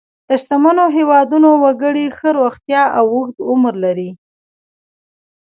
د 0.29 0.29
شتمنو 0.41 0.85
هېوادونو 0.97 1.49
وګړي 1.63 2.05
ښه 2.17 2.29
روغتیا 2.39 2.83
او 2.97 3.05
اوږد 3.13 3.37
عمر 3.49 3.73
لري. 3.85 4.09